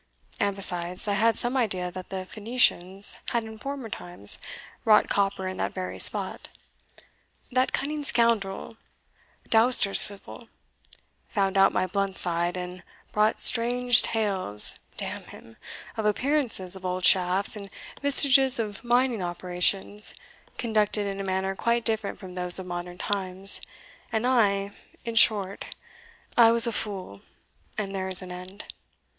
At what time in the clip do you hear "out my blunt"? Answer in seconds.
11.55-12.17